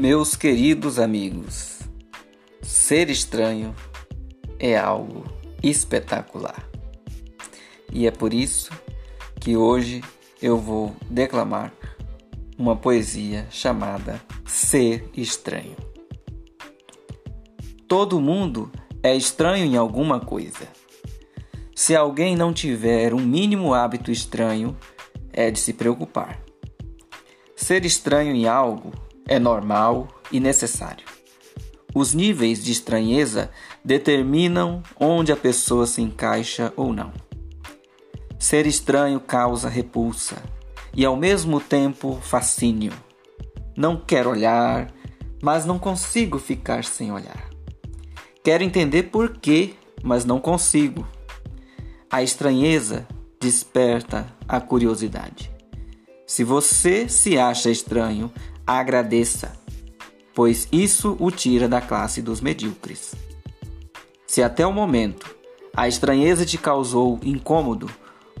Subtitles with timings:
[0.00, 1.80] Meus queridos amigos,
[2.62, 3.74] ser estranho
[4.56, 5.24] é algo
[5.60, 6.64] espetacular.
[7.92, 8.70] E é por isso
[9.40, 10.00] que hoje
[10.40, 11.72] eu vou declamar
[12.56, 15.74] uma poesia chamada Ser Estranho.
[17.88, 18.70] Todo mundo
[19.02, 20.68] é estranho em alguma coisa.
[21.74, 24.76] Se alguém não tiver um mínimo hábito estranho,
[25.32, 26.40] é de se preocupar.
[27.56, 31.04] Ser estranho em algo é normal e necessário.
[31.94, 33.50] Os níveis de estranheza
[33.84, 37.12] determinam onde a pessoa se encaixa ou não.
[38.38, 40.36] Ser estranho causa repulsa
[40.94, 42.92] e ao mesmo tempo fascínio.
[43.76, 44.92] Não quero olhar,
[45.42, 47.48] mas não consigo ficar sem olhar.
[48.42, 51.06] Quero entender por quê, mas não consigo.
[52.10, 53.06] A estranheza
[53.40, 55.50] desperta a curiosidade.
[56.26, 58.30] Se você se acha estranho,
[58.68, 59.52] agradeça,
[60.34, 63.14] pois isso o tira da classe dos medíocres.
[64.26, 65.34] Se até o momento
[65.74, 67.88] a estranheza te causou incômodo,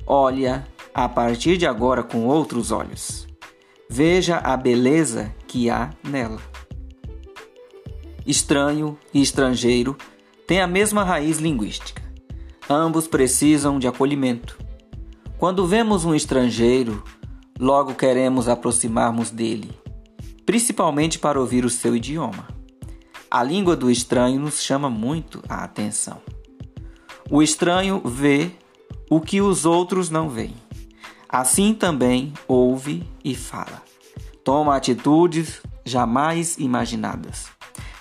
[0.06, 3.26] olha a partir de agora com outros olhos.
[3.88, 6.42] Veja a beleza que há nela.
[8.26, 9.96] Estranho e estrangeiro
[10.46, 12.02] têm a mesma raiz linguística.
[12.68, 14.58] Ambos precisam de acolhimento.
[15.38, 17.02] Quando vemos um estrangeiro,
[17.58, 19.70] logo queremos aproximarmos dele
[20.48, 22.48] principalmente para ouvir o seu idioma.
[23.30, 26.22] A língua do estranho nos chama muito a atenção.
[27.30, 28.52] O estranho vê
[29.10, 30.54] o que os outros não veem.
[31.28, 33.82] Assim também ouve e fala.
[34.42, 37.48] Toma atitudes jamais imaginadas.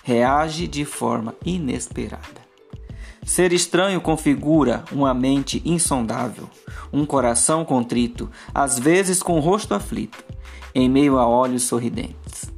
[0.01, 2.46] Reage de forma inesperada.
[3.27, 6.49] Ser estranho configura uma mente insondável,
[6.93, 10.23] um coração contrito, às vezes com o rosto aflito,
[10.73, 12.49] em meio a olhos sorridentes.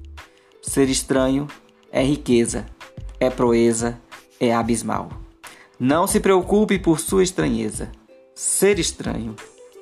[0.61, 1.47] Ser estranho
[1.91, 2.67] é riqueza,
[3.19, 3.99] é proeza,
[4.39, 5.09] é abismal.
[5.79, 7.91] Não se preocupe por sua estranheza.
[8.35, 9.35] Ser estranho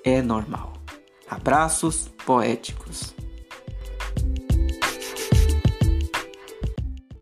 [0.05, 0.71] é normal.
[1.29, 3.13] Abraços poéticos.